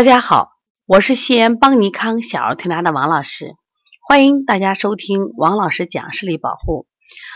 [0.00, 0.52] 大家好，
[0.86, 3.52] 我是西安邦尼康小儿推拿的王老师，
[4.08, 6.86] 欢迎大家收听王老师讲视力保护。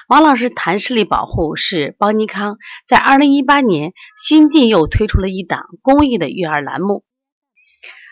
[0.08, 2.56] 王老师谈视力保护是邦尼康
[2.86, 7.04] 在二零一八年新近又推出了一档公益的育儿栏目。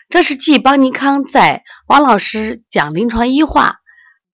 [0.07, 3.77] 这是继邦尼康在王老师讲临床医话、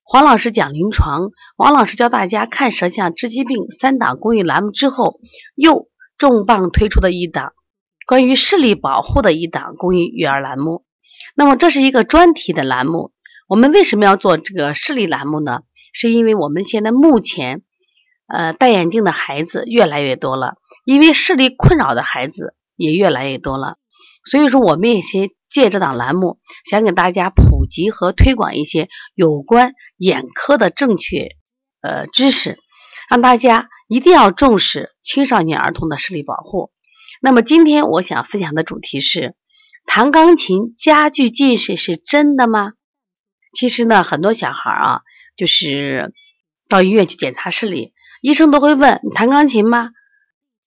[0.03, 5.21] 黄老师讲临床、王老师教大家看舌象治疾病三档公益栏目之后，
[5.55, 7.53] 又重磅推出的一档。
[8.09, 10.83] 关于视力保护的一档公益育儿栏目，
[11.35, 13.11] 那么这是一个专题的栏目。
[13.47, 15.59] 我们为什么要做这个视力栏目呢？
[15.93, 17.61] 是因为我们现在目前，
[18.25, 23.75] 呃，戴眼镜的孩子越来越多了，因为视力困扰的孩子也越来越多了。
[24.25, 31.27] 所以说，我们也先借这档栏目，想给大家普及和推广一些有关眼科的正确
[31.83, 32.57] 呃知识，
[33.07, 36.71] 让大家一定要重视青少年儿童的视力保护。
[37.21, 39.35] 那么今天我想分享的主题是：
[39.85, 42.73] 弹钢琴加剧近视是真的吗？
[43.51, 45.01] 其实呢，很多小孩啊，
[45.35, 46.13] 就是
[46.69, 49.89] 到医院去检查视力，医生都会问你弹钢琴吗？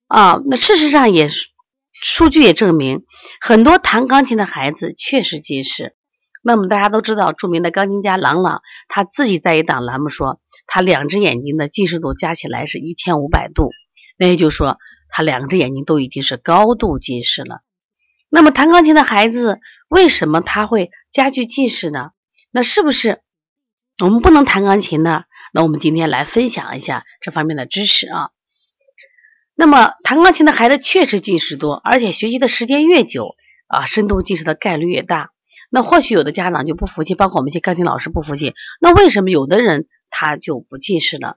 [0.08, 1.28] 啊，那事实上也
[1.92, 3.02] 数据也证明，
[3.40, 5.94] 很多弹钢琴的孩子确实近视。
[6.42, 13.70] 那么大家都知道，著名的钢琴家郎朗他自己在一档栏目说，他两只眼睛的近视度加起来是一千五百度，
[14.18, 14.76] 那也就是说。
[15.12, 17.60] 他两只眼睛都已经是高度近视了。
[18.28, 22.10] 那么弹钢琴的孩子为什么他会加剧近视呢？
[22.50, 23.20] 那是不是
[24.02, 25.24] 我们不能弹钢琴呢？
[25.52, 28.30] 那我们今天来分享一下这方面的知识啊。
[29.54, 33.36] 那么弹钢琴的孩子确实近视多，而且学习的时间越久
[33.68, 35.28] 啊，深度近视的概率越大。
[35.70, 38.54] 那或许有的家长就不服气，包括我们一些钢琴老师不服气。
[38.80, 41.34] 那为什么有的人他就不近视呢？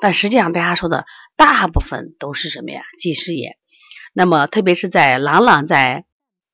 [0.00, 2.82] 但实际上，大家说的大部分都是什么呀？
[2.98, 3.56] 近视眼。
[4.12, 6.04] 那么，特别是在郎朗在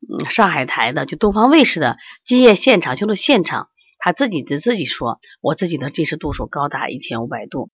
[0.00, 3.68] 嗯上海台的就东方卫视的今夜现场秀的现场，
[3.98, 7.70] 他自己的自己说，我自己的近视度数高达一千五百度。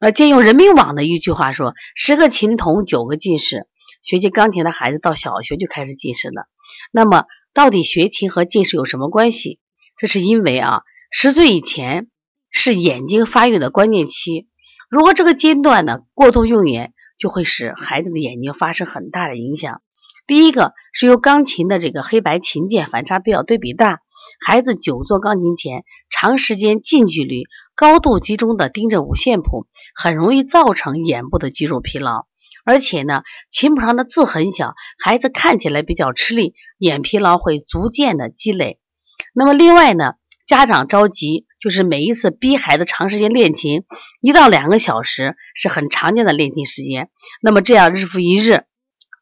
[0.00, 3.66] 呃，借用人民网的一句话说，十个琴童九个近视。
[4.02, 6.46] 学习钢琴的孩子到小学就开始近视了。
[6.92, 7.24] 那么，
[7.54, 9.60] 到底学琴和近视有什么关系？
[9.96, 12.08] 这是因为啊，十岁以前
[12.50, 14.48] 是眼睛发育的关键期。
[14.94, 19.82] 如果这个阶段呢过度用眼，就会使孩子的眼睛发生很大的影响。
[20.28, 23.98] 第一个是由钢琴的这个黑白琴键反差比较对比大，
[24.46, 27.42] 孩子久坐钢琴前，长时间近距离、
[27.74, 29.66] 高度集中的盯着五线谱，
[29.96, 32.26] 很容易造成眼部的肌肉疲劳。
[32.64, 38.78] 而且呢，琴谱上的字很小，孩子看起来比较吃力，眼疲劳会逐渐的积累。
[39.34, 40.12] 那么另外呢？
[40.46, 43.86] 家长着急，就是每一次逼孩子长时间练琴，
[44.20, 47.08] 一到两个小时是很常见的练琴时间。
[47.40, 48.64] 那么这样日复一日，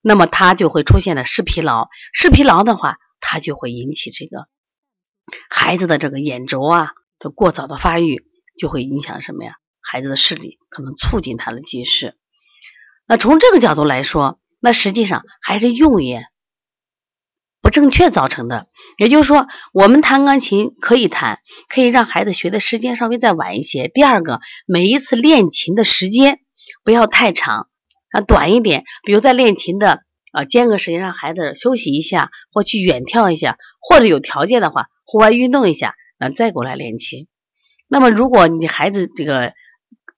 [0.02, 1.86] 那么他就会出现的视疲劳。
[2.12, 4.48] 视疲劳的话，它就会引起这个
[5.50, 6.88] 孩子的这个眼轴啊
[7.20, 8.24] 的过早的发育，
[8.58, 9.52] 就会影响什么呀？
[9.80, 12.16] 孩子的视力可能促进他的近视。
[13.06, 16.24] 那从这个角度来说，那实际上还是用眼。
[17.72, 18.68] 正确造成的，
[18.98, 23.88] 也就是说，我们弹钢琴可以弹，可以让孩子学的时间稍微再晚一些。
[23.88, 26.38] 第二个，每一次练琴的时间
[26.84, 27.66] 不要太长，
[28.12, 37.26] 啊，短一点，比如在练琴的啊间隔时间，让孩子休息一下，或去远眺一下，或者有条件的话，户外运动一下，啊，再过来练琴。
[37.88, 39.52] 那么，如果你孩子这个。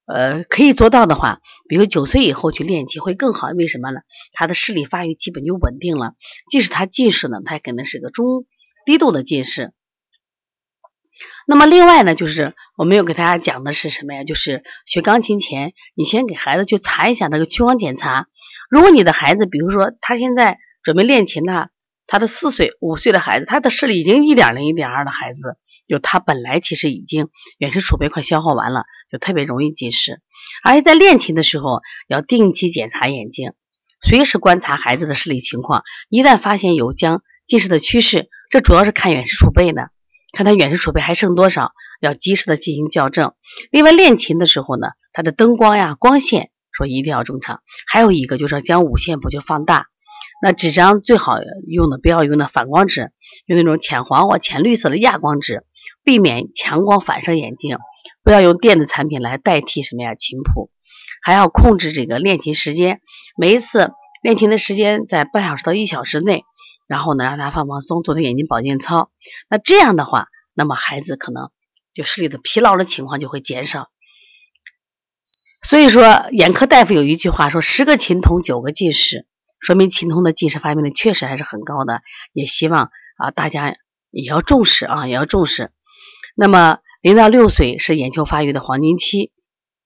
[0.06, 3.48] 呃，可以做到的话，比如九岁以后去练琴会更好。
[3.48, 4.00] 为什么呢？
[4.32, 6.12] 他的视力发育基本就稳定了。
[6.50, 8.44] 即使他近视呢，他可能是个中
[8.84, 9.72] 低度的近视。
[11.46, 14.24] 那么另外呢，就是我们要给大家讲的是什么呀？
[14.24, 18.26] 就是学钢琴前，你先给孩子去查一下那个屈光检查。
[18.68, 21.68] 如果你的孩子，比如说他现在准备练琴呢。
[22.06, 25.56] 他的四岁、五岁的孩子，他的视力已经一点零、一点二的孩子，
[25.88, 27.28] 就他本来其实已经
[27.58, 30.20] 远视储备快消耗完了，就特别容易近视。
[30.62, 33.52] 而且在练琴的时候，要定期检查眼睛，
[34.02, 35.82] 随时观察孩子的视力情况。
[36.10, 39.84] 一旦发现有将近视的趋势，这主要是看远视储备呢，
[40.32, 43.32] 看他远视储备还剩多少，要及时的进行校正。
[43.70, 47.62] 另外，练琴的时候呢，他的灯光呀、光线说一定要正常。
[47.86, 49.86] 还有一个就是将五线谱就放大。
[50.44, 53.12] 那纸张最好用的不要用那反光纸，
[53.46, 55.64] 用那种浅黄或浅绿色的亚光纸，
[56.02, 57.78] 避免强光反射眼睛。
[58.22, 60.70] 不要用电子产品来代替什么呀琴谱，
[61.22, 63.00] 还要控制这个练琴时间，
[63.38, 63.92] 每一次
[64.22, 66.44] 练琴的时间在半小时到一小时内，
[66.86, 69.10] 然后呢让他放放松，做做眼睛保健操。
[69.48, 71.48] 那这样的话，那么孩子可能
[71.94, 73.88] 就视力的疲劳的情况就会减少。
[75.62, 79.26] 所以说，眼科大夫有一句话说：十个琴童九个近视。
[79.64, 82.02] 说明琴童的近视发病率确实还是很高的，
[82.32, 83.74] 也希望啊，大家
[84.10, 85.72] 也要重视啊，也要重视。
[86.36, 89.32] 那么零到六岁是眼球发育的黄金期，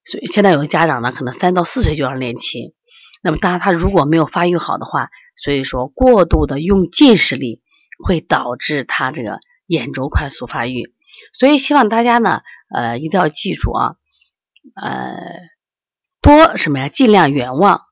[0.04, 2.74] 所以现在有的家长呢，可能三到四岁就要练琴。
[3.22, 7.62] 那么当然他如果没有发育好的话，所以说过度的用近视力
[8.04, 10.92] 会导致他这个眼轴快速发育。
[11.32, 12.42] 所以希望大家呢，
[12.74, 13.94] 呃，一定要记住啊，
[14.80, 15.16] 呃，
[16.20, 16.88] 多什么呀？
[16.88, 17.82] 尽量远望，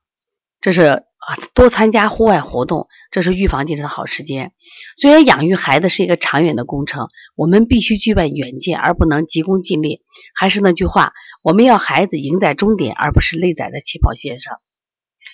[0.61, 4.53] 这是啊，多参加户外活动，这是预防近视的好时间。
[4.95, 10.03] 虽然养育孩子是一个长远的工程，我们必须具备远见，而不能急功近利。
[10.33, 11.11] 还是那句话，
[11.43, 14.55] 我们要孩子赢在终点，而不是累在在起跑线上。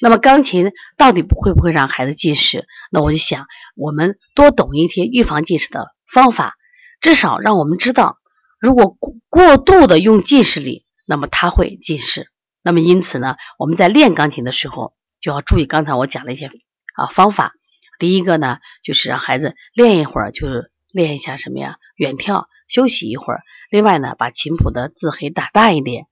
[0.01, 2.65] 那么钢琴到底会不会让孩子近视？
[2.89, 3.45] 那我就想，
[3.75, 6.55] 我们多懂一些预防近视的方法。
[7.01, 8.17] 至少让我们知道，
[8.59, 12.29] 如果过过度的用近视力，那么他会近视。
[12.63, 16.51] 那么因此呢，我们在练钢琴的时候就要注意刚才我讲的一些
[16.95, 17.53] 啊方法。
[17.97, 21.77] 第一个呢，就是让孩子练一会儿，就是练一下什么呀？
[21.95, 23.43] 远眺，休息一会儿。
[23.69, 26.07] 另外呢，把琴谱的字可以打大一点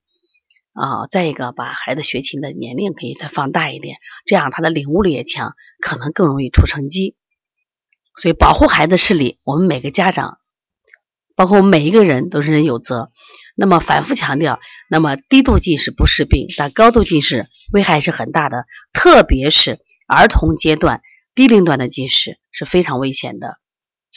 [0.72, 1.08] 啊。
[1.12, 7.18] 再一个，把孩子学琴的年龄可以再放大一点，这样他的领悟力也强，可能更容易出成绩。
[8.16, 10.38] 所以保护孩子视力，我们每个家长。
[11.42, 13.10] 包括每一个人都是人有责，
[13.56, 21.02] 那么反复强调，那么低度近视不是病，但高度近视危害是很大的，特别是儿童阶段
[21.34, 23.56] 低龄段的近视是非常危险的，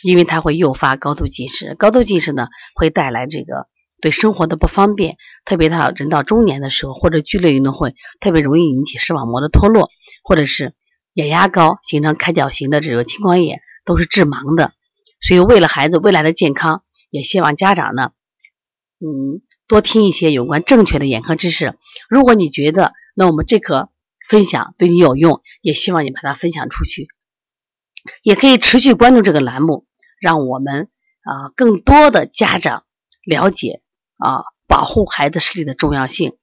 [0.02, 3.68] 因为它会诱发高度近视，高度近视呢会带来这个
[4.02, 5.16] 对生活的不方便，
[5.46, 9.88] 特别到人到中年的时候或者剧烈运动会，特别容易引起视网膜的脱落，
[10.24, 10.74] 或者是
[11.14, 14.74] 眼压高形成开角型的这个青光眼，都是致盲的，
[15.22, 16.82] 所以为了孩子未来的健康。
[17.14, 18.10] 也希望家长呢，
[18.98, 21.78] 嗯，多听一些有关正确的眼科知识。
[22.08, 23.88] 如果你觉得那我们这课
[24.28, 27.06] 分享对你有用，也希望你把它分享出去。
[28.24, 29.86] 也可以持续关注这个栏目，
[30.20, 30.88] 让我们
[31.22, 32.82] 啊更多的家长
[33.24, 33.80] 了解
[34.18, 36.36] 啊保护孩子视力的重要性。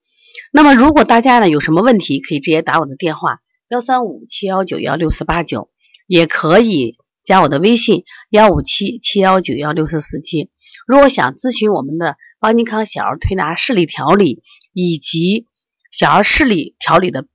[0.54, 5.70] 那么，如果大家呢有什么问题，可以直接打我的电话幺三五七幺九幺六四八九，
[6.08, 6.96] 也可以。
[7.24, 10.50] 加我的微信幺五七七幺九幺六四四七。
[10.88, 14.42] 如果想咨询我们的邦尼康小儿推拿视力调理
[14.74, 15.46] 以及
[15.92, 17.26] 小儿视力调理的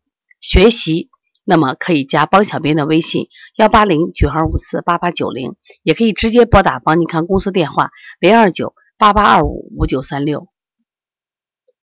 [0.40, 1.08] 学习，
[1.44, 10.48] 那么可以加邦小编的微信幺八零九二五四八八九零，也可以直接拨打邦尼康公司电话零二九八八二五五九三六。